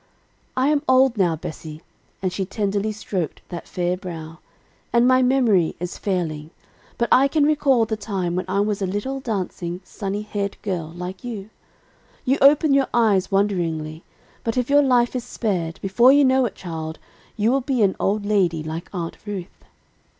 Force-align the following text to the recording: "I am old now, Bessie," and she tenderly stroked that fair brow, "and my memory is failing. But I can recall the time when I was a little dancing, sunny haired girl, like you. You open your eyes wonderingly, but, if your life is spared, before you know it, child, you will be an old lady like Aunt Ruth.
"I 0.57 0.69
am 0.69 0.81
old 0.89 1.15
now, 1.15 1.35
Bessie," 1.35 1.83
and 2.23 2.33
she 2.33 2.43
tenderly 2.43 2.91
stroked 2.91 3.43
that 3.49 3.67
fair 3.67 3.95
brow, 3.95 4.39
"and 4.91 5.07
my 5.07 5.21
memory 5.21 5.75
is 5.79 5.99
failing. 5.99 6.49
But 6.97 7.07
I 7.11 7.27
can 7.27 7.43
recall 7.45 7.85
the 7.85 7.95
time 7.97 8.35
when 8.35 8.45
I 8.47 8.61
was 8.61 8.81
a 8.81 8.87
little 8.87 9.19
dancing, 9.19 9.79
sunny 9.83 10.23
haired 10.23 10.57
girl, 10.63 10.87
like 10.89 11.23
you. 11.23 11.51
You 12.25 12.39
open 12.41 12.73
your 12.73 12.87
eyes 12.95 13.29
wonderingly, 13.29 14.01
but, 14.43 14.57
if 14.57 14.71
your 14.71 14.81
life 14.81 15.15
is 15.15 15.23
spared, 15.23 15.79
before 15.83 16.11
you 16.11 16.25
know 16.25 16.45
it, 16.47 16.55
child, 16.55 16.97
you 17.37 17.51
will 17.51 17.61
be 17.61 17.83
an 17.83 17.95
old 17.99 18.25
lady 18.25 18.63
like 18.63 18.89
Aunt 18.91 19.17
Ruth. 19.27 19.65